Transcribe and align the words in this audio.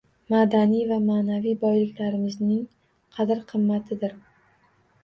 Madaniy 0.33 0.87
va 0.91 0.97
ma’naviy 1.09 1.57
boyliklarimizning 1.65 2.67
qadr-qimmati 3.21 4.01
dir. 4.07 4.19